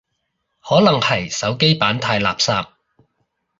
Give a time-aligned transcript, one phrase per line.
[0.63, 2.67] 可能係手機版太垃圾